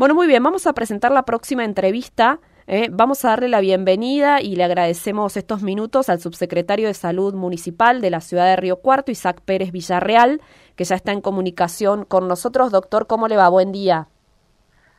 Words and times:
Bueno, 0.00 0.14
muy 0.14 0.26
bien, 0.26 0.42
vamos 0.42 0.66
a 0.66 0.72
presentar 0.72 1.12
la 1.12 1.24
próxima 1.24 1.62
entrevista. 1.62 2.40
¿eh? 2.66 2.88
vamos 2.90 3.22
a 3.22 3.28
darle 3.28 3.50
la 3.50 3.60
bienvenida 3.60 4.40
y 4.40 4.56
le 4.56 4.64
agradecemos 4.64 5.36
estos 5.36 5.62
minutos 5.62 6.08
al 6.08 6.20
subsecretario 6.20 6.88
de 6.88 6.94
Salud 6.94 7.34
Municipal 7.34 8.00
de 8.00 8.08
la 8.08 8.22
ciudad 8.22 8.46
de 8.46 8.56
Río 8.56 8.76
Cuarto, 8.76 9.12
Isaac 9.12 9.42
Pérez 9.44 9.72
Villarreal, 9.72 10.40
que 10.74 10.84
ya 10.84 10.94
está 10.94 11.12
en 11.12 11.20
comunicación 11.20 12.06
con 12.06 12.28
nosotros. 12.28 12.72
Doctor, 12.72 13.08
¿cómo 13.08 13.28
le 13.28 13.36
va? 13.36 13.50
Buen 13.50 13.72
día. 13.72 14.08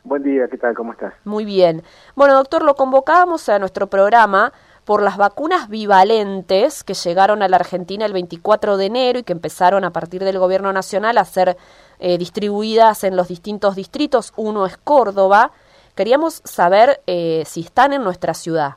Buen 0.04 0.22
día, 0.22 0.48
¿qué 0.48 0.60
tal? 0.60 0.76
¿Cómo 0.76 0.92
estás? 0.92 1.16
Muy 1.26 1.46
bien. 1.46 1.82
Bueno, 2.16 2.36
doctor, 2.36 2.62
lo 2.62 2.76
convocábamos 2.76 3.50
a 3.50 3.58
nuestro 3.58 3.90
programa 3.90 4.54
por 4.92 5.04
las 5.04 5.16
vacunas 5.16 5.70
bivalentes 5.70 6.84
que 6.84 6.96
llegaron 6.96 7.42
a 7.42 7.48
la 7.48 7.56
Argentina 7.56 8.06
el 8.06 8.12
24 8.12 8.76
de 8.76 8.88
enero 8.88 9.20
y 9.20 9.24
que 9.24 9.32
empezaron 9.32 9.86
a 9.86 9.92
partir 9.92 10.22
del 10.22 10.38
gobierno 10.38 10.74
nacional 10.74 11.18
a 11.18 11.24
ser 11.24 11.56
eh, 12.02 12.18
distribuidas 12.18 13.06
en 13.06 13.16
los 13.16 13.30
distintos 13.30 13.78
distritos. 13.78 14.34
Uno 14.36 14.66
es 14.66 14.76
Córdoba. 14.76 15.52
Queríamos 15.96 16.42
saber 16.44 17.00
eh, 17.08 17.44
si 17.46 17.62
están 17.62 17.94
en 17.94 18.04
nuestra 18.04 18.34
ciudad. 18.34 18.72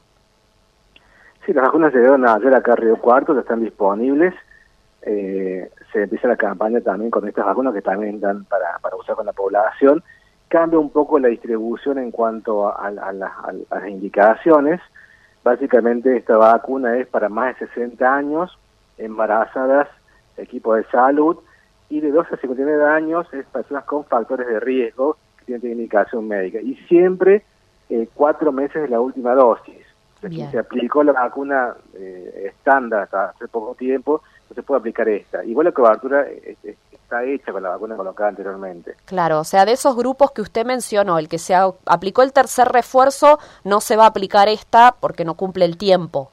Sí, 1.44 1.52
las 1.52 1.64
vacunas 1.64 1.92
llegaron 1.92 2.28
ayer 2.28 2.54
acá 2.54 2.74
a 2.74 2.76
Río 2.76 2.96
Cuarto, 2.98 3.34
ya 3.34 3.40
están 3.40 3.64
disponibles. 3.64 4.34
Eh, 5.02 5.68
se 5.92 6.04
empieza 6.04 6.28
la 6.28 6.36
campaña 6.36 6.80
también 6.80 7.10
con 7.10 7.26
estas 7.26 7.44
vacunas 7.44 7.74
que 7.74 7.82
también 7.82 8.20
dan 8.20 8.44
para, 8.44 8.78
para 8.80 8.94
usar 8.94 9.16
con 9.16 9.26
la 9.26 9.32
población. 9.32 10.00
Cambia 10.46 10.78
un 10.78 10.90
poco 10.90 11.18
la 11.18 11.26
distribución 11.26 11.98
en 11.98 12.12
cuanto 12.12 12.68
a, 12.68 12.86
a 12.86 13.12
las 13.12 13.88
indicaciones. 13.88 14.80
Básicamente 15.44 16.16
esta 16.16 16.38
vacuna 16.38 16.96
es 16.96 17.06
para 17.06 17.28
más 17.28 17.58
de 17.60 17.66
60 17.68 18.14
años, 18.14 18.58
embarazadas, 18.96 19.88
equipos 20.38 20.78
de 20.78 20.84
salud, 20.84 21.36
y 21.90 22.00
de 22.00 22.10
12 22.10 22.34
a 22.34 22.38
59 22.38 22.84
años 22.86 23.26
es 23.34 23.44
personas 23.46 23.84
con 23.84 24.06
factores 24.06 24.48
de 24.48 24.58
riesgo 24.58 25.18
que 25.38 25.58
tienen 25.58 25.78
indicación 25.78 26.26
médica. 26.26 26.60
Y 26.60 26.76
siempre 26.88 27.44
eh, 27.90 28.08
cuatro 28.14 28.52
meses 28.52 28.82
de 28.82 28.88
la 28.88 29.00
última 29.00 29.34
dosis. 29.34 29.86
se 30.20 30.58
aplicó 30.58 31.04
la 31.04 31.12
vacuna 31.12 31.74
eh, 31.92 32.50
estándar 32.50 33.02
hasta 33.02 33.26
hace 33.26 33.46
poco 33.46 33.74
tiempo, 33.74 34.22
no 34.48 34.54
se 34.54 34.62
puede 34.62 34.80
aplicar 34.80 35.08
esta. 35.08 35.44
Igual 35.44 35.66
la 35.66 35.72
cobertura 35.72 36.26
está 36.92 37.24
hecha 37.24 37.52
con 37.52 37.62
la 37.62 37.70
vacuna 37.70 37.96
colocada 37.96 38.30
anteriormente. 38.30 38.94
Claro, 39.04 39.40
o 39.40 39.44
sea, 39.44 39.64
de 39.64 39.72
esos 39.72 39.96
grupos 39.96 40.32
que 40.32 40.42
usted 40.42 40.64
mencionó, 40.64 41.18
el 41.18 41.28
que 41.28 41.38
se 41.38 41.54
aplicó 41.86 42.22
el 42.22 42.32
tercer 42.32 42.68
refuerzo, 42.68 43.38
no 43.64 43.80
se 43.80 43.96
va 43.96 44.04
a 44.04 44.08
aplicar 44.08 44.48
esta 44.48 44.94
porque 44.98 45.24
no 45.24 45.34
cumple 45.34 45.64
el 45.64 45.76
tiempo. 45.76 46.30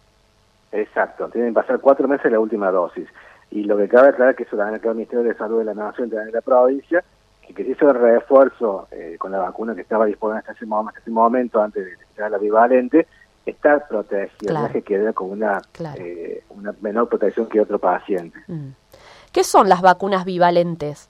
Exacto, 0.71 1.27
tienen 1.29 1.51
que 1.53 1.61
pasar 1.61 1.79
cuatro 1.79 2.07
meses 2.07 2.31
la 2.31 2.39
última 2.39 2.71
dosis. 2.71 3.07
Y 3.51 3.63
lo 3.65 3.77
que 3.77 3.89
cabe 3.89 4.09
aclarar 4.09 4.35
que 4.35 4.43
eso 4.43 4.55
también 4.55 4.79
el 4.81 4.95
Ministerio 4.95 5.23
de 5.23 5.35
Salud 5.35 5.59
de 5.59 5.65
la 5.65 5.73
Nación, 5.73 6.09
de 6.09 6.31
la 6.31 6.41
provincia, 6.41 7.03
que, 7.45 7.53
que 7.53 7.65
se 7.65 7.71
hizo 7.71 7.89
el 7.89 7.95
refuerzo 7.95 8.87
eh, 8.91 9.17
con 9.19 9.31
la 9.31 9.39
vacuna 9.39 9.75
que 9.75 9.81
estaba 9.81 10.05
disponible 10.05 10.39
hasta 10.39 10.53
ese, 10.53 10.65
momento, 10.65 10.99
ese 10.99 11.11
momento 11.11 11.61
antes 11.61 11.85
de 12.15 12.29
la 12.29 12.37
bivalente, 12.37 13.07
está 13.45 13.88
protegida, 13.88 14.70
que 14.72 14.81
quede 14.81 15.14
con 15.14 15.31
una, 15.31 15.61
eh, 15.97 16.44
una 16.50 16.73
menor 16.81 17.09
protección 17.09 17.47
que 17.47 17.61
otro 17.61 17.80
paciente. 17.80 18.39
Mm. 18.47 18.70
¿Qué 19.31 19.44
son 19.44 19.70
las 19.70 19.81
vacunas 19.81 20.25
bivalentes? 20.25 21.09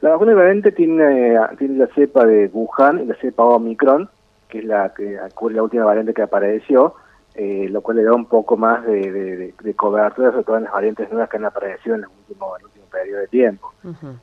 La 0.00 0.10
vacuna 0.10 0.32
bivalente 0.32 0.70
tiene, 0.70 1.36
tiene 1.58 1.78
la 1.78 1.86
cepa 1.94 2.24
de 2.24 2.48
Wuhan 2.52 3.00
y 3.00 3.06
la 3.06 3.14
cepa 3.16 3.44
Omicron, 3.44 4.08
que 4.48 4.58
es 4.58 4.64
la 4.64 4.92
que 4.94 5.18
la 5.50 5.62
última 5.62 5.84
variante 5.84 6.14
que 6.14 6.22
apareció, 6.22 6.94
eh, 7.34 7.68
lo 7.70 7.82
cual 7.82 7.96
le 7.96 8.04
da 8.04 8.14
un 8.14 8.26
poco 8.26 8.56
más 8.56 8.84
de, 8.86 9.54
cobertura, 9.76 10.30
sobre 10.30 10.44
todo 10.44 10.56
en 10.58 10.64
las 10.64 10.72
variantes 10.72 11.10
nuevas 11.10 11.28
que 11.28 11.36
han 11.36 11.44
aparecido 11.44 11.96
en 11.96 12.02
el 12.02 12.08
último, 12.08 12.54
último 12.62 12.84
periodo 12.90 13.20
de 13.20 13.26
tiempo. 13.28 13.72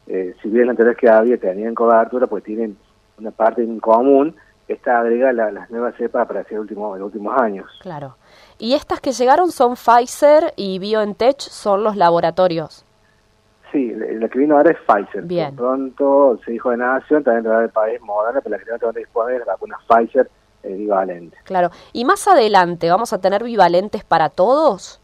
Eh, 0.07 0.33
si 0.41 0.49
bien 0.49 0.67
las 0.67 0.71
anteriores 0.71 0.99
que 0.99 1.09
había 1.09 1.37
tenían 1.37 1.75
cobertura, 1.75 2.27
pues 2.27 2.43
tienen 2.43 2.77
una 3.17 3.31
parte 3.31 3.61
en 3.63 3.79
común, 3.79 4.35
esta 4.67 4.99
agrega 4.99 5.31
las 5.31 5.69
nuevas 5.69 5.95
cepas 5.95 6.23
aparecidas 6.23 6.53
en, 6.53 6.59
último, 6.59 6.95
los 6.97 7.05
últimos 7.07 7.39
años. 7.39 7.69
Claro. 7.81 8.15
Y 8.57 8.73
estas 8.73 8.99
que 8.99 9.11
llegaron 9.11 9.51
son 9.51 9.75
Pfizer 9.75 10.53
y 10.55 10.79
BioNTech, 10.79 11.39
son 11.39 11.83
los 11.83 11.95
laboratorios. 11.95 12.85
Sí, 13.71 13.93
la 13.93 14.29
que 14.29 14.39
vino 14.39 14.57
ahora 14.57 14.71
es 14.71 14.77
Pfizer. 14.87 15.23
Bien. 15.23 15.55
pronto 15.55 16.39
se 16.45 16.51
dijo 16.51 16.71
de 16.71 16.77
Nación, 16.77 17.23
también 17.23 17.43
del 17.43 17.69
país 17.69 17.99
Moderna, 18.01 18.41
pero 18.41 18.57
la 18.57 18.63
que 18.63 18.85
no 18.85 18.91
dispone 18.93 19.33
es 19.35 19.39
la 19.39 19.53
vacuna 19.53 19.77
Pfizer 19.87 20.29
bivalente. 20.63 21.37
Claro. 21.43 21.69
¿Y 21.93 22.05
más 22.05 22.27
adelante 22.27 22.89
vamos 22.89 23.13
a 23.13 23.21
tener 23.21 23.43
bivalentes 23.43 24.03
para 24.03 24.29
todos? 24.29 24.99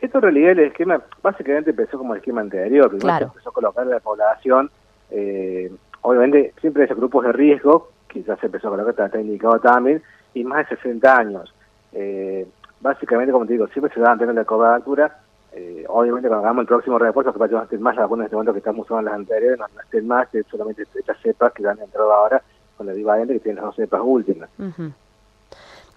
Esto 0.00 0.18
en 0.18 0.22
realidad 0.22 0.52
el 0.52 0.60
esquema, 0.60 1.00
básicamente 1.22 1.70
empezó 1.70 1.98
como 1.98 2.14
el 2.14 2.20
esquema 2.20 2.42
anterior, 2.42 2.96
claro. 2.98 3.26
empezó 3.26 3.50
a 3.50 3.52
colocar 3.52 3.86
a 3.86 3.90
la 3.90 4.00
población, 4.00 4.70
eh, 5.10 5.72
obviamente 6.02 6.52
siempre 6.60 6.84
esos 6.84 6.96
grupos 6.96 7.24
de 7.24 7.32
riesgo, 7.32 7.90
quizás 8.14 8.38
se 8.40 8.46
empezó 8.46 8.68
a 8.68 8.70
colocar, 8.70 9.06
está 9.06 9.20
indicado 9.20 9.58
también, 9.58 10.02
y 10.32 10.44
más 10.44 10.68
de 10.68 10.76
60 10.76 11.16
años. 11.16 11.54
Eh, 11.92 12.46
básicamente, 12.80 13.32
como 13.32 13.44
te 13.44 13.52
digo, 13.52 13.66
siempre 13.68 13.92
se 13.92 14.00
va 14.00 14.12
a 14.12 14.16
tener 14.16 14.34
la 14.34 14.44
cobertura, 14.44 15.18
eh, 15.52 15.84
obviamente 15.88 16.28
cuando 16.28 16.46
hagamos 16.46 16.62
el 16.62 16.68
próximo 16.68 16.98
refuerzo, 16.98 17.32
que 17.32 17.48
no 17.48 17.62
estén 17.62 17.82
más 17.82 17.96
las 17.96 18.04
vacunas 18.04 18.22
en 18.22 18.26
este 18.26 18.36
momento 18.36 18.52
que 18.52 18.58
estamos 18.58 18.86
usando 18.86 19.02
las 19.02 19.14
anteriores, 19.14 19.58
no, 19.58 19.66
estén 19.82 20.06
más, 20.06 20.28
solamente 20.50 20.86
estas 20.94 21.20
cepas 21.20 21.52
que 21.52 21.66
han 21.66 21.78
entrado 21.78 22.12
ahora, 22.12 22.42
con 22.76 22.86
la 22.86 22.92
bivalente 22.92 23.34
que 23.34 23.40
tiene 23.40 23.56
las 23.56 23.66
dos 23.66 23.76
cepas 23.76 24.00
últimas. 24.02 24.48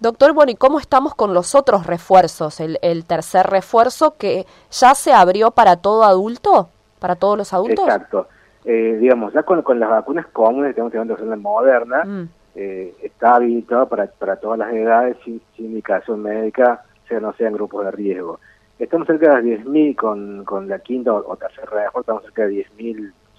Doctor, 0.00 0.32
bueno, 0.32 0.52
¿y 0.52 0.54
cómo 0.54 0.78
estamos 0.78 1.14
con 1.14 1.34
los 1.34 1.54
otros 1.54 1.86
refuerzos? 1.86 2.60
El, 2.60 2.78
el, 2.82 3.04
tercer 3.04 3.46
refuerzo 3.46 4.14
que 4.16 4.46
ya 4.70 4.94
se 4.94 5.12
abrió 5.12 5.50
para 5.50 5.76
todo 5.76 6.04
adulto, 6.04 6.68
para 7.00 7.16
todos 7.16 7.36
los 7.36 7.52
adultos. 7.52 7.84
Exacto. 7.84 8.28
Eh, 8.70 8.98
digamos, 9.00 9.32
ya 9.32 9.44
con, 9.44 9.62
con, 9.62 9.80
las 9.80 9.88
vacunas 9.88 10.26
comunes 10.26 10.70
estamos 10.70 10.92
teniendo 10.92 11.16
en 11.18 11.40
moderna, 11.40 12.04
mm. 12.04 12.28
eh, 12.54 12.94
está 13.00 13.36
habilitado 13.36 13.88
para, 13.88 14.08
para 14.08 14.36
todas 14.36 14.58
las 14.58 14.74
edades 14.74 15.16
sin, 15.24 15.40
indicación 15.56 16.22
médica, 16.22 16.82
sea 17.08 17.18
no 17.18 17.32
sean 17.32 17.54
grupos 17.54 17.86
de 17.86 17.92
riesgo. 17.92 18.40
Estamos 18.78 19.06
cerca 19.06 19.40
de 19.40 19.52
las 19.54 19.64
10.000 19.64 19.96
con, 19.96 20.44
con 20.44 20.68
la 20.68 20.80
quinta 20.80 21.14
o, 21.14 21.34
tercera 21.36 21.64
refuerzo, 21.64 22.00
estamos 22.00 22.24
cerca 22.24 22.46
de 22.46 22.66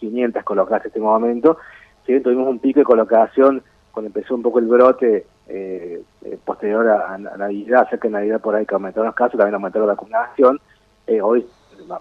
10.500 0.02 0.44
colocadas 0.44 0.86
en 0.86 0.88
este 0.88 1.00
momento, 1.00 1.60
tuvimos 2.06 2.48
un 2.48 2.58
pico 2.58 2.80
de 2.80 2.86
colocación 2.86 3.62
cuando 3.92 4.08
empezó 4.08 4.34
un 4.34 4.42
poco 4.42 4.58
el 4.58 4.66
brote 4.66 5.28
eh, 5.48 6.02
eh, 6.26 6.40
posterior 6.44 6.90
a, 6.90 7.20
Navidad, 7.20 7.88
cerca 7.88 8.08
de 8.08 8.14
Navidad 8.14 8.42
por 8.42 8.56
ahí 8.56 8.66
que 8.66 8.74
aumentaron 8.74 9.06
los 9.06 9.16
casos, 9.16 9.38
también 9.38 9.54
aumentó 9.54 9.78
la 9.78 9.86
vacunación, 9.94 10.60
eh, 11.06 11.22
hoy 11.22 11.46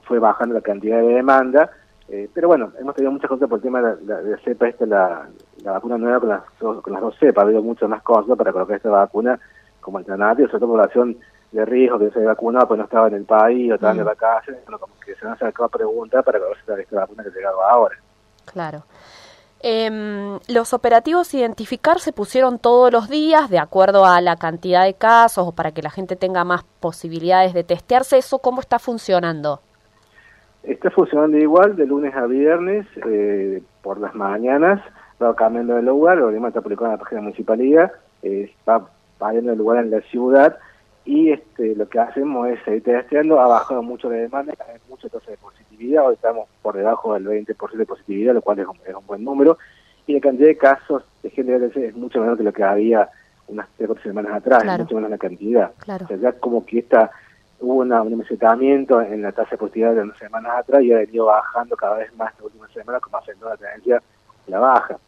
fue 0.04 0.18
bajando 0.18 0.54
la 0.54 0.62
cantidad 0.62 0.98
de 1.02 1.08
demanda, 1.08 1.70
pero 2.32 2.48
bueno, 2.48 2.72
hemos 2.80 2.94
tenido 2.94 3.12
muchas 3.12 3.28
cosas 3.28 3.48
por 3.48 3.58
el 3.58 3.62
tema 3.62 3.82
de 3.82 4.04
la, 4.06 4.38
cepa, 4.38 4.68
esta, 4.68 4.86
la, 4.86 5.28
vacuna 5.72 5.98
nueva 5.98 6.20
con 6.20 6.28
las, 6.30 6.42
con 6.82 6.92
las 6.92 7.02
dos 7.02 7.16
cepas, 7.18 7.42
ha 7.42 7.46
habido 7.46 7.62
muchas 7.62 7.88
más 7.88 8.02
cosas 8.02 8.36
para 8.36 8.52
colocar 8.52 8.76
esta 8.76 8.88
vacuna 8.88 9.38
como 9.80 9.98
alternativa, 9.98 10.48
sobre 10.48 10.60
todo 10.60 10.70
población 10.70 11.16
de 11.52 11.64
riesgo 11.64 11.98
que 11.98 12.10
se 12.10 12.24
vacunado, 12.24 12.68
pues 12.68 12.78
no 12.78 12.84
estaba 12.84 13.08
en 13.08 13.14
el 13.14 13.24
país 13.24 13.70
o 13.72 13.74
estaba 13.74 13.92
en 13.92 14.02
mm. 14.02 14.04
vacaciones, 14.04 14.64
bueno, 14.64 14.78
como 14.78 14.94
que 15.00 15.14
se 15.14 15.26
han 15.26 15.32
acercado 15.32 15.68
preguntas 15.68 16.24
para 16.24 16.38
colocar 16.38 16.80
esta 16.80 16.96
vacuna 16.96 17.22
que 17.22 17.28
ha 17.28 17.32
llegado 17.32 17.62
ahora. 17.62 17.96
Claro. 18.46 18.84
Eh, 19.60 20.38
los 20.46 20.72
operativos 20.72 21.34
identificar 21.34 21.98
se 21.98 22.12
pusieron 22.12 22.58
todos 22.58 22.92
los 22.92 23.08
días 23.08 23.50
de 23.50 23.58
acuerdo 23.58 24.04
a 24.04 24.20
la 24.20 24.36
cantidad 24.36 24.84
de 24.84 24.94
casos 24.94 25.48
o 25.48 25.52
para 25.52 25.72
que 25.72 25.82
la 25.82 25.90
gente 25.90 26.14
tenga 26.14 26.44
más 26.44 26.64
posibilidades 26.80 27.54
de 27.54 27.64
testearse. 27.64 28.18
¿Eso 28.18 28.38
cómo 28.38 28.60
está 28.60 28.78
funcionando? 28.78 29.60
Está 30.68 30.90
funcionando 30.90 31.36
igual 31.38 31.76
de 31.76 31.86
lunes 31.86 32.14
a 32.14 32.26
viernes 32.26 32.86
eh, 33.06 33.62
por 33.82 33.98
las 33.98 34.14
mañanas. 34.14 34.80
Va 35.20 35.34
cambiando 35.34 35.74
de 35.74 35.82
lugar, 35.82 36.18
lo 36.18 36.30
está 36.46 36.60
publicado 36.60 36.86
en 36.86 36.92
la 36.92 36.98
página 36.98 37.20
de 37.20 37.22
la 37.22 37.28
municipalidad. 37.30 37.92
Eh, 38.22 38.52
va 38.68 38.88
variando 39.18 39.50
de 39.50 39.56
lugar 39.56 39.84
en 39.84 39.90
la 39.90 40.00
ciudad 40.02 40.58
y 41.04 41.30
este, 41.30 41.74
lo 41.74 41.88
que 41.88 41.98
hacemos 41.98 42.48
es 42.48 42.62
seguir 42.64 42.82
testeando. 42.84 43.40
Ha 43.40 43.48
bajado 43.48 43.82
mucho 43.82 44.10
la 44.10 44.16
demanda, 44.16 44.54
hay 44.68 44.78
mucho 44.88 45.08
tasa 45.08 45.30
de 45.30 45.38
hoy 45.98 46.14
estamos 46.14 46.48
por 46.60 46.76
debajo 46.76 47.14
del 47.14 47.26
20% 47.26 47.72
de 47.72 47.86
positividad, 47.86 48.34
lo 48.34 48.42
cual 48.42 48.58
es 48.58 48.66
un, 48.66 49.06
buen 49.06 49.24
número, 49.24 49.58
y 50.06 50.14
la 50.14 50.20
cantidad 50.20 50.48
de 50.48 50.56
casos 50.56 51.02
de 51.22 51.30
gente 51.30 51.70
es 51.74 51.96
mucho 51.96 52.20
menor 52.20 52.36
que 52.36 52.42
lo 52.42 52.52
que 52.52 52.64
había 52.64 53.08
unas 53.46 53.68
tres 53.76 53.88
o 53.88 53.98
semanas 53.98 54.34
atrás, 54.34 54.64
es 54.64 54.78
mucho 54.80 54.96
menos 54.96 55.10
la 55.10 55.18
cantidad. 55.18 55.72
Claro. 55.78 56.04
O 56.04 56.08
sea, 56.08 56.16
ya 56.18 56.32
como 56.32 56.66
que 56.66 56.80
esta, 56.80 57.10
hubo 57.60 57.74
una, 57.74 58.02
un 58.02 58.16
mesetamiento 58.18 59.00
en 59.00 59.22
la 59.22 59.32
tasa 59.32 59.50
de 59.52 59.58
positividad 59.58 59.94
de 59.94 60.02
unas 60.02 60.18
semanas 60.18 60.52
atrás 60.58 60.82
y 60.82 60.92
ha 60.92 60.98
venido 60.98 61.26
bajando 61.26 61.76
cada 61.76 61.96
vez 61.96 62.14
más 62.16 62.30
en 62.30 62.36
las 62.36 62.44
últimas 62.44 62.72
semanas, 62.72 63.02
como 63.02 63.18
toda 63.20 63.50
la 63.52 63.56
tendencia 63.56 64.02
la 64.46 64.58
baja. 64.58 64.98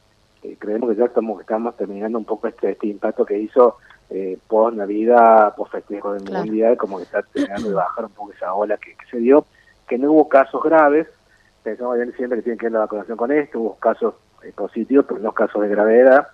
Eh, 0.42 0.56
creemos 0.58 0.90
que 0.90 0.96
ya 0.96 1.04
estamos, 1.06 1.40
estamos 1.40 1.76
terminando 1.76 2.18
un 2.18 2.24
poco 2.24 2.48
este, 2.48 2.70
este 2.70 2.88
impacto 2.88 3.24
que 3.24 3.38
hizo 3.38 3.76
eh, 4.10 4.38
post 4.48 4.76
Navidad, 4.76 5.54
post 5.54 5.72
festejo 5.72 6.12
del 6.14 6.24
Mundial, 6.24 6.76
como 6.76 6.98
que 6.98 7.04
está 7.04 7.22
terminando 7.22 7.68
de 7.68 7.74
bajar 7.74 8.04
un 8.04 8.12
poco 8.12 8.32
esa 8.32 8.52
ola 8.54 8.76
que 8.76 8.96
se 9.10 9.18
dio 9.18 9.44
que 9.90 9.98
no 9.98 10.12
hubo 10.12 10.28
casos 10.28 10.62
graves, 10.62 11.08
pensamos 11.64 11.98
siempre 12.16 12.38
que 12.38 12.42
tiene 12.44 12.58
que 12.58 12.66
ver 12.66 12.74
la 12.74 12.78
vacunación 12.78 13.16
con 13.16 13.32
esto, 13.32 13.58
hubo 13.58 13.74
casos 13.74 14.14
eh, 14.44 14.52
positivos, 14.54 15.04
pero 15.08 15.18
no 15.18 15.32
casos 15.32 15.60
de 15.62 15.68
gravedad, 15.68 16.28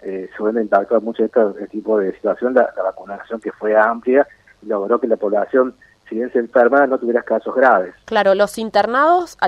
eh, 0.00 0.30
suele 0.36 0.62
impactar 0.62 1.02
mucho 1.02 1.24
este, 1.24 1.40
este, 1.40 1.66
tipo 1.66 1.98
de 1.98 2.12
situación, 2.12 2.54
la, 2.54 2.72
vacunación 2.84 3.40
que 3.40 3.50
fue 3.50 3.76
amplia, 3.76 4.28
logró 4.62 5.00
que 5.00 5.08
la 5.08 5.16
población 5.16 5.74
si 6.10 6.16
bien 6.16 6.30
se 6.32 6.40
enferma, 6.40 6.86
no 6.88 6.98
tuvieras 6.98 7.24
casos 7.24 7.54
graves. 7.54 7.94
Claro, 8.04 8.34
los 8.34 8.58
internados 8.58 9.38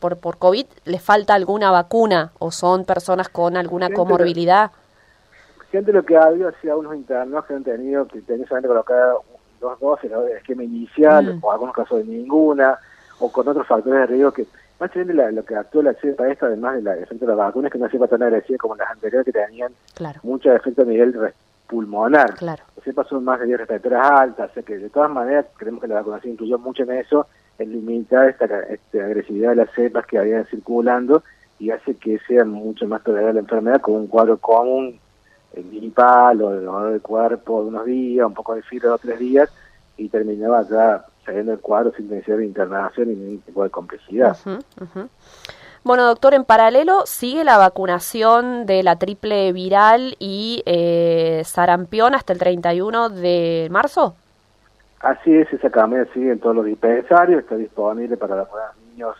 por, 0.00 0.18
por 0.18 0.38
COVID, 0.38 0.66
¿les 0.84 1.00
falta 1.00 1.34
alguna 1.34 1.70
vacuna 1.70 2.32
o 2.40 2.50
son 2.50 2.84
personas 2.84 3.28
con 3.28 3.56
alguna 3.56 3.90
comorbilidad? 3.90 4.72
Siempre 5.70 5.92
lo 5.92 6.04
que 6.04 6.16
ha 6.16 6.24
habido 6.24 6.48
ha 6.48 6.60
sido 6.60 6.80
unos 6.80 6.96
internos 6.96 7.44
que 7.44 7.54
han 7.54 7.62
tenido 7.62 8.08
que 8.08 8.20
tener 8.22 8.46
solamente 8.48 8.66
colocar 8.66 9.12
dos 9.60 9.78
dosis 9.78 10.10
de 10.10 10.36
esquema 10.36 10.64
inicial, 10.64 11.36
mm. 11.36 11.44
o 11.44 11.52
algunos 11.52 11.74
casos 11.76 11.98
de 11.98 12.04
ninguna, 12.04 12.76
o 13.20 13.30
con 13.30 13.46
otros 13.46 13.66
factores 13.68 14.00
de 14.00 14.06
riesgo 14.06 14.32
que 14.32 14.46
más 14.80 14.92
bien 14.92 15.14
lo 15.36 15.44
que 15.44 15.54
actúa 15.54 15.82
la 15.84 15.94
cepa 15.94 16.26
esta, 16.28 16.46
además 16.46 16.76
de 16.76 16.82
la 16.82 16.96
efecto 16.96 17.26
de 17.26 17.36
la 17.36 17.44
vacuna, 17.44 17.68
es 17.68 17.72
que 17.72 17.78
no 17.78 17.88
cepa 17.88 18.08
tan 18.08 18.22
agresiva 18.22 18.58
como 18.58 18.74
las 18.74 18.90
anteriores 18.90 19.26
que 19.26 19.32
tenían 19.32 19.72
mucho 20.22 20.52
efecto 20.52 20.82
a 20.82 20.86
nivel 20.86 21.12
pulmonar. 21.70 22.34
Claro. 22.34 22.64
Las 22.74 22.84
cepas 22.84 23.06
son 23.06 23.24
más 23.24 23.38
de 23.38 23.46
vías 23.46 23.60
respiratorias 23.60 24.10
altas, 24.10 24.50
o 24.56 24.62
que 24.62 24.78
de 24.78 24.90
todas 24.90 25.10
maneras 25.10 25.46
creemos 25.56 25.80
que 25.80 25.86
la 25.86 25.94
vacunación 25.96 26.32
incluyó 26.32 26.58
mucho 26.58 26.82
en 26.82 26.90
eso, 26.92 27.28
en 27.58 27.70
limitar 27.72 28.28
esta, 28.28 28.44
esta 28.44 29.04
agresividad 29.04 29.50
de 29.50 29.56
las 29.56 29.70
cepas 29.72 30.04
que 30.06 30.18
habían 30.18 30.44
circulando 30.46 31.22
y 31.60 31.70
hace 31.70 31.94
que 31.94 32.18
sea 32.26 32.44
mucho 32.44 32.86
más 32.88 33.02
tolerable 33.04 33.34
la 33.34 33.40
enfermedad 33.40 33.80
con 33.80 33.94
un 33.94 34.06
cuadro 34.08 34.38
común, 34.38 34.98
el 35.52 35.70
gripal 35.70 36.42
o 36.42 36.50
de 36.50 36.60
dolor 36.62 36.92
de 36.92 37.00
cuerpo 37.00 37.62
de 37.62 37.68
unos 37.68 37.84
días, 37.84 38.26
un 38.26 38.34
poco 38.34 38.54
de 38.54 38.62
fiebre 38.62 38.88
de 38.88 38.98
tres 38.98 39.18
días, 39.18 39.50
y 39.96 40.08
terminaba 40.08 40.62
ya 40.68 41.04
saliendo 41.24 41.52
el 41.52 41.60
cuadro 41.60 41.92
sin 41.94 42.08
necesidad 42.08 42.38
de 42.38 42.46
internación 42.46 43.10
y 43.10 43.14
ningún 43.14 43.40
tipo 43.40 43.62
de 43.62 43.70
complejidad. 43.70 44.36
Bueno, 45.82 46.06
doctor, 46.06 46.34
en 46.34 46.44
paralelo 46.44 47.06
sigue 47.06 47.42
la 47.42 47.56
vacunación 47.56 48.66
de 48.66 48.82
la 48.82 48.96
triple 48.96 49.50
viral 49.52 50.14
y 50.18 50.62
eh, 50.66 51.42
sarampión 51.46 52.14
hasta 52.14 52.34
el 52.34 52.38
31 52.38 53.08
de 53.08 53.68
marzo. 53.70 54.14
Así 55.00 55.34
es, 55.34 55.50
esa 55.50 55.70
campaña 55.70 56.06
sigue 56.12 56.32
en 56.32 56.38
todos 56.38 56.54
los 56.54 56.66
dispensarios, 56.66 57.40
está 57.40 57.56
disponible 57.56 58.18
para 58.18 58.34
vacunar 58.34 58.72
niños, 58.90 59.16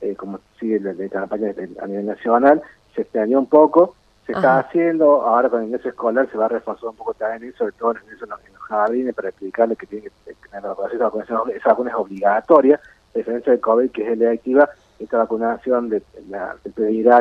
eh, 0.00 0.14
como 0.14 0.38
sigue 0.60 0.78
la, 0.78 0.94
campaña 1.08 1.52
a 1.82 1.86
nivel 1.88 2.06
nacional, 2.06 2.62
se 2.94 3.02
extendió 3.02 3.40
un 3.40 3.46
poco, 3.46 3.96
se 4.24 4.32
está 4.32 4.60
haciendo, 4.60 5.22
ahora 5.22 5.48
con 5.48 5.62
el 5.62 5.66
ingreso 5.66 5.88
escolar 5.88 6.30
se 6.30 6.38
va 6.38 6.44
a 6.44 6.48
reforzar 6.48 6.90
un 6.90 6.96
poco 6.96 7.14
también, 7.14 7.52
sobre 7.54 7.72
todo 7.72 7.90
en, 7.90 7.96
en 7.98 8.52
los 8.52 8.62
jardines, 8.68 9.14
para 9.16 9.30
explicarles 9.30 9.76
que 9.76 9.86
tiene 9.88 10.04
que 10.04 10.34
tener 10.34 10.62
la 10.62 10.74
vacunación, 10.74 11.50
esa 11.52 11.70
vacuna 11.70 11.90
es 11.90 11.96
obligatoria, 11.96 12.80
a 13.12 13.18
diferencia 13.18 13.50
del 13.50 13.60
COVID, 13.60 13.90
que 13.90 14.02
es 14.02 14.08
electiva, 14.12 14.70
esta 14.98 15.18
vacunación 15.18 15.88
de 15.88 16.02
la 16.28 16.56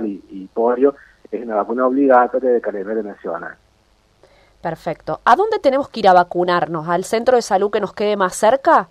y, 0.02 0.24
y 0.30 0.50
polio 0.54 0.96
es 1.32 1.44
una 1.44 1.56
vacuna 1.56 1.88
obligatoria 1.88 2.52
de 2.52 2.62
calendario 2.62 3.04
nacional. 3.04 3.56
Perfecto. 4.62 5.20
¿A 5.26 5.36
dónde 5.36 5.60
tenemos 5.60 5.90
que 5.90 6.00
ir 6.00 6.08
a 6.08 6.14
vacunarnos? 6.14 6.88
¿Al 6.88 7.04
centro 7.04 7.36
de 7.36 7.42
salud 7.42 7.70
que 7.70 7.82
nos 7.82 7.94
quede 7.94 8.16
más 8.16 8.36
cerca? 8.36 8.88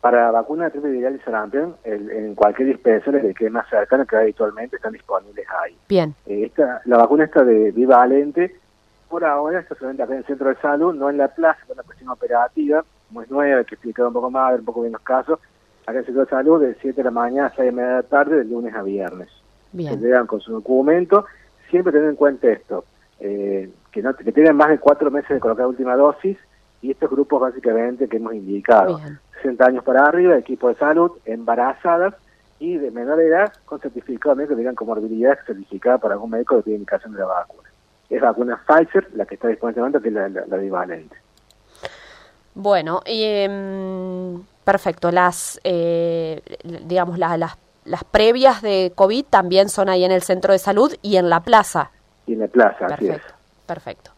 Para 0.00 0.26
la 0.26 0.30
vacuna 0.30 0.64
de 0.64 0.70
triple 0.70 0.90
viral 0.92 1.16
y 1.16 1.18
sarampión, 1.20 1.76
en 1.84 2.34
cualquier 2.34 2.68
dispensario 2.68 3.20
que 3.20 3.34
quede 3.34 3.50
más 3.50 3.68
cercano, 3.68 4.06
que 4.06 4.16
habitualmente 4.16 4.76
están 4.76 4.92
disponibles 4.92 5.46
ahí. 5.62 5.76
Bien. 5.88 6.14
Eh, 6.26 6.44
esta, 6.44 6.80
la 6.84 6.98
vacuna 6.98 7.24
está 7.24 7.42
de 7.42 7.70
bivalente, 7.70 8.54
por 9.08 9.24
ahora 9.24 9.60
está 9.60 9.74
solamente 9.74 10.02
acá 10.02 10.12
en 10.12 10.18
el 10.18 10.26
centro 10.26 10.48
de 10.48 10.56
salud, 10.56 10.94
no 10.94 11.08
en 11.10 11.18
la 11.18 11.28
plaza, 11.28 11.60
es 11.64 11.70
una 11.70 11.82
cuestión 11.82 12.10
operativa, 12.10 12.84
como 13.08 13.22
es 13.22 13.30
nueva, 13.30 13.58
hay 13.58 13.64
que 13.64 13.74
explicar 13.74 14.06
un 14.06 14.12
poco 14.12 14.30
más, 14.30 14.50
ver 14.50 14.60
un 14.60 14.66
poco 14.66 14.80
bien 14.82 14.92
los 14.92 15.02
casos, 15.02 15.38
acá 15.86 15.92
en 15.92 15.98
el 15.98 16.04
centro 16.04 16.24
de 16.24 16.30
salud 16.30 16.60
de 16.60 16.74
7 16.80 16.96
de 16.96 17.04
la 17.04 17.10
mañana 17.10 17.48
a 17.48 17.54
6 17.54 17.66
de 17.66 17.72
media 17.72 17.88
de 17.88 17.94
la 17.96 18.02
tarde, 18.02 18.36
de 18.36 18.44
lunes 18.44 18.74
a 18.74 18.82
viernes. 18.82 19.28
Bien. 19.72 19.94
Se 19.94 20.00
llegan 20.00 20.26
con 20.26 20.40
su 20.40 20.52
documento, 20.52 21.26
siempre 21.70 21.92
tener 21.92 22.08
en 22.08 22.16
cuenta 22.16 22.48
esto, 22.48 22.84
eh, 23.20 23.70
que, 23.90 24.02
no, 24.02 24.14
que 24.14 24.32
tengan 24.32 24.56
más 24.56 24.68
de 24.70 24.78
cuatro 24.78 25.10
meses 25.10 25.30
de 25.30 25.40
colocar 25.40 25.66
última 25.66 25.96
dosis, 25.96 26.38
y 26.82 26.90
estos 26.90 27.10
grupos 27.10 27.40
básicamente 27.40 28.08
que 28.08 28.18
hemos 28.18 28.34
indicado, 28.34 29.00
60 29.42 29.64
años 29.64 29.84
para 29.84 30.04
arriba, 30.04 30.36
equipo 30.36 30.68
de 30.68 30.74
salud, 30.74 31.12
embarazadas 31.24 32.14
y 32.58 32.76
de 32.76 32.90
menor 32.90 33.20
edad 33.20 33.52
con 33.64 33.80
certificado 33.80 34.36
médico 34.36 34.54
que 34.54 34.58
tengan 34.58 34.74
comorbilidades 34.74 35.38
certificada 35.46 35.98
por 35.98 36.12
algún 36.12 36.30
médico 36.30 36.56
que 36.56 36.64
tiene 36.64 36.76
indicación 36.76 37.14
de 37.14 37.20
la 37.20 37.26
vacuna. 37.26 37.70
Es 38.10 38.20
vacuna 38.20 38.62
Pfizer 38.66 39.08
la 39.14 39.24
que 39.24 39.34
está 39.34 39.48
disponible 39.48 40.00
que 40.02 40.08
es 40.08 40.14
la, 40.14 40.28
la, 40.28 40.56
bivalente. 40.58 41.16
Bueno, 42.54 43.00
eh, 43.06 44.38
perfecto. 44.64 45.10
Las, 45.10 45.60
eh, 45.64 46.42
digamos, 46.84 47.18
las, 47.18 47.38
las 47.84 48.04
previas 48.04 48.62
de 48.62 48.92
COVID 48.94 49.24
también 49.26 49.68
son 49.68 49.88
ahí 49.88 50.04
en 50.04 50.12
el 50.12 50.22
centro 50.22 50.52
de 50.52 50.58
salud 50.58 50.94
y 51.02 51.16
en 51.16 51.28
la 51.28 51.40
plaza. 51.40 51.90
Y 52.26 52.34
en 52.34 52.40
la 52.40 52.48
plaza, 52.48 52.86
perfecto, 52.86 52.94
así 52.94 53.08
es. 53.08 53.34
Perfecto. 53.66 54.10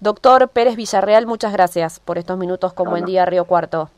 Doctor 0.00 0.48
Pérez 0.48 0.76
Villarreal, 0.76 1.26
muchas 1.26 1.52
gracias 1.52 2.00
por 2.00 2.18
estos 2.18 2.36
minutos 2.36 2.72
con 2.72 2.90
Buen 2.90 3.04
Día 3.04 3.24
Río 3.24 3.44
Cuarto. 3.44 3.88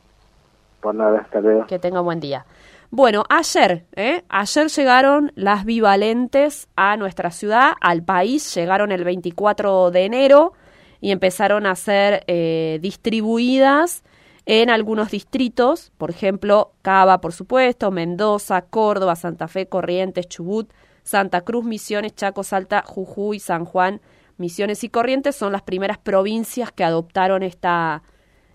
Por 0.79 0.93
nada, 0.93 1.19
hasta 1.19 1.39
luego. 1.41 1.65
Que 1.65 1.79
tenga 1.79 2.01
buen 2.01 2.19
día. 2.19 2.45
Bueno, 2.91 3.23
ayer, 3.29 3.85
¿eh? 3.95 4.23
ayer 4.29 4.67
llegaron 4.67 5.31
las 5.35 5.65
bivalentes 5.65 6.67
a 6.75 6.95
nuestra 6.95 7.31
ciudad, 7.31 7.73
al 7.81 8.03
país, 8.03 8.53
llegaron 8.53 8.91
el 8.91 9.03
24 9.03 9.89
de 9.89 10.05
enero 10.05 10.53
y 11.01 11.11
empezaron 11.11 11.65
a 11.65 11.75
ser 11.75 12.23
eh, 12.27 12.77
distribuidas 12.81 14.03
en 14.45 14.69
algunos 14.69 15.11
distritos, 15.11 15.91
por 15.97 16.11
ejemplo, 16.11 16.73
Cava, 16.81 17.19
por 17.19 17.33
supuesto, 17.33 17.91
Mendoza, 17.91 18.61
Córdoba, 18.61 19.15
Santa 19.15 19.47
Fe, 19.47 19.67
Corrientes, 19.67 20.27
Chubut, 20.27 20.71
Santa 21.03 21.41
Cruz, 21.41 21.65
Misiones, 21.65 22.15
Chaco, 22.15 22.43
Salta, 22.43 22.83
Jujuy, 22.85 23.39
San 23.39 23.65
Juan, 23.65 24.01
Misiones 24.37 24.83
y 24.83 24.89
Corrientes 24.89 25.35
son 25.35 25.51
las 25.51 25.61
primeras 25.61 25.97
provincias 25.97 26.71
que 26.71 26.83
adoptaron 26.83 27.41
esta, 27.41 28.03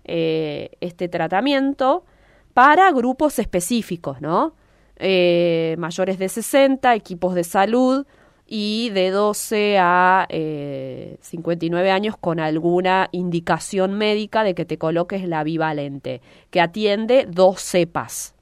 eh, 0.03 0.71
este 0.79 1.09
tratamiento 1.09 2.05
para 2.53 2.91
grupos 2.91 3.39
específicos, 3.39 4.21
¿no? 4.21 4.53
Eh, 4.97 5.75
mayores 5.79 6.19
de 6.19 6.29
60, 6.29 6.93
equipos 6.93 7.33
de 7.33 7.43
salud 7.43 8.05
y 8.53 8.89
de 8.89 9.11
12 9.11 9.77
a 9.79 10.27
59 10.29 11.87
eh, 11.87 11.91
años 11.91 12.17
con 12.17 12.41
alguna 12.41 13.07
indicación 13.13 13.93
médica 13.93 14.43
de 14.43 14.53
que 14.53 14.65
te 14.65 14.77
coloques 14.77 15.25
la 15.25 15.45
bivalente, 15.45 16.21
que 16.49 16.59
atiende 16.59 17.25
dos 17.29 17.61
cepas, 17.61 18.35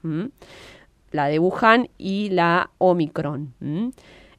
la 1.11 1.27
de 1.27 1.37
Wuhan 1.37 1.89
y 1.99 2.31
la 2.31 2.71
Omicron. 2.79 3.53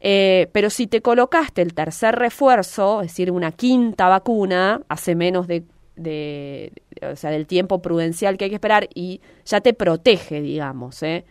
Eh, 0.01 0.49
pero 0.51 0.71
si 0.71 0.89
te 0.89 1.03
colocaste 1.03 1.63
el 1.63 1.73
tercer 1.73 2.17
refuerzo, 2.17 3.03
es 3.03 3.13
decir, 3.13 3.31
una 3.31 3.53
quinta 3.53 4.09
vacuna, 4.09 4.83
hace 4.89 5.15
menos 5.15 5.47
de, 5.47 5.63
de, 5.95 6.73
o 7.01 7.15
sea, 7.15 7.31
del 7.31 7.47
tiempo 7.47 7.81
prudencial 7.81 8.37
que 8.37 8.47
hay 8.47 8.51
que 8.51 8.57
esperar 8.57 8.89
y 8.93 9.21
ya 9.45 9.61
te 9.61 9.73
protege, 9.73 10.41
digamos, 10.41 11.01
¿eh? 11.05 11.25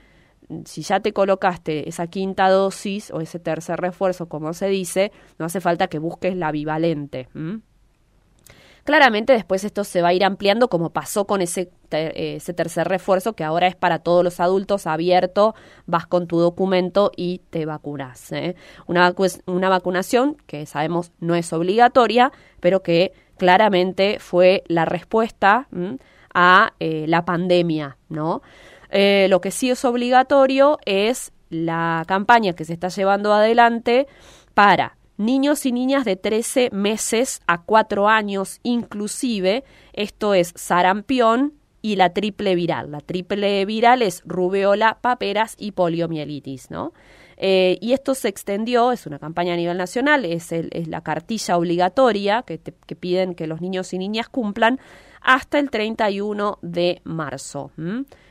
Si 0.66 0.82
ya 0.82 1.00
te 1.00 1.14
colocaste 1.14 1.88
esa 1.88 2.08
quinta 2.08 2.50
dosis 2.50 3.12
o 3.12 3.22
ese 3.22 3.40
tercer 3.40 3.80
refuerzo, 3.80 4.28
como 4.28 4.54
se 4.54 4.68
dice, 4.68 5.12
no 5.38 5.46
hace 5.46 5.62
falta 5.62 5.88
que 5.88 6.00
busques 6.00 6.36
la 6.36 6.52
bivalente. 6.52 7.28
Claramente 8.84 9.34
después 9.34 9.64
esto 9.64 9.84
se 9.84 10.02
va 10.02 10.08
a 10.08 10.14
ir 10.14 10.24
ampliando 10.24 10.68
como 10.68 10.90
pasó 10.90 11.26
con 11.28 11.42
ese, 11.42 11.70
ese 11.92 12.54
tercer 12.54 12.88
refuerzo 12.88 13.34
que 13.34 13.44
ahora 13.44 13.68
es 13.68 13.76
para 13.76 14.00
todos 14.00 14.24
los 14.24 14.40
adultos 14.40 14.88
abierto, 14.88 15.54
vas 15.86 16.08
con 16.08 16.26
tu 16.26 16.40
documento 16.40 17.12
y 17.16 17.42
te 17.52 17.68
vacunas. 17.68 18.32
¿eh? 18.32 18.56
Una, 18.88 19.14
una 19.46 19.70
vacunación 19.70 20.38
que 20.48 20.66
sabemos 20.66 21.12
no 21.20 21.36
es 21.36 21.54
obligatoria, 21.54 22.32
pero 22.62 22.82
que 22.82 23.14
claramente 23.38 24.18
fue 24.20 24.64
la 24.68 24.86
respuesta 24.86 25.68
a 26.34 26.74
eh, 26.80 27.06
la 27.08 27.26
pandemia, 27.26 27.98
¿no? 28.10 28.42
Eh, 28.90 29.28
lo 29.30 29.42
que 29.42 29.52
sí 29.52 29.70
es 29.70 29.86
obligatorio 29.86 30.80
es 30.86 31.32
la 31.50 32.04
campaña 32.08 32.54
que 32.54 32.66
se 32.66 32.74
está 32.74 32.90
llevando 32.90 33.34
adelante 33.34 34.08
para 34.54 34.98
niños 35.18 35.66
y 35.66 35.72
niñas 35.72 36.06
de 36.06 36.16
13 36.16 36.70
meses 36.72 37.42
a 37.46 37.62
4 37.62 38.08
años 38.08 38.60
inclusive, 38.64 39.64
esto 39.94 40.34
es 40.34 40.54
sarampión 40.56 41.54
y 41.82 41.96
la 41.96 42.14
triple 42.14 42.56
viral. 42.56 42.92
La 42.92 43.00
triple 43.00 43.66
viral 43.66 44.02
es 44.02 44.22
rubeola, 44.26 45.00
paperas 45.02 45.56
y 45.58 45.72
poliomielitis, 45.72 46.72
¿no? 46.72 46.94
Eh, 47.38 47.78
y 47.80 47.94
esto 47.94 48.16
se 48.16 48.28
extendió, 48.28 48.92
es 48.92 49.06
una 49.06 49.18
campaña 49.18 49.54
a 49.54 49.58
nivel 49.58 49.78
nacional, 49.78 50.26
es, 50.26 50.52
la 50.88 51.02
cartilla 51.02 51.56
obligatoria 51.58 52.44
que, 52.44 52.60
que, 52.60 52.96
piden 52.98 53.34
que 53.34 53.48
los 53.48 53.62
niños 53.62 53.94
y 53.94 53.98
niñas 53.98 54.28
cumplan 54.28 54.80
hasta 55.22 55.58
el 55.58 55.70
31 55.70 56.60
de 56.62 57.02
marzo. 57.06 57.72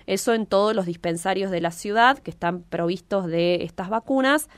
Eso 0.08 0.32
en 0.32 0.46
todos 0.46 0.74
los 0.74 0.86
dispensarios 0.86 1.50
de 1.50 1.60
la 1.60 1.70
ciudad 1.70 2.18
que 2.18 2.30
están 2.30 2.62
provistos 2.62 3.26
de 3.26 3.62
estas 3.62 3.90
vacunas 3.90 4.48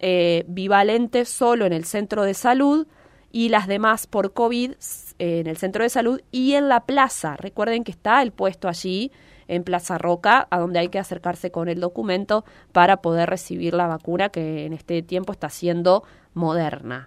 eh, 0.00 0.44
bivalentes 0.48 1.28
solo 1.28 1.64
en 1.64 1.72
el 1.72 1.84
centro 1.84 2.24
de 2.24 2.34
salud 2.34 2.88
y 3.30 3.48
las 3.48 3.68
demás 3.68 4.08
por 4.08 4.32
COVID 4.32 4.72
eh, 4.72 5.38
en 5.38 5.46
el 5.46 5.58
centro 5.58 5.84
de 5.84 5.90
salud 5.90 6.20
y 6.32 6.54
en 6.54 6.68
la 6.68 6.86
plaza. 6.86 7.36
Recuerden 7.36 7.84
que 7.84 7.92
está 7.92 8.20
el 8.20 8.32
puesto 8.32 8.66
allí 8.66 9.12
en 9.46 9.62
Plaza 9.62 9.96
Roca, 9.96 10.48
a 10.50 10.58
donde 10.58 10.80
hay 10.80 10.88
que 10.88 10.98
acercarse 10.98 11.52
con 11.52 11.68
el 11.68 11.78
documento 11.78 12.44
para 12.72 12.96
poder 12.96 13.30
recibir 13.30 13.74
la 13.74 13.86
vacuna 13.86 14.30
que 14.30 14.66
en 14.66 14.72
este 14.72 15.02
tiempo 15.02 15.32
está 15.32 15.50
siendo 15.50 16.02
moderna. 16.34 17.04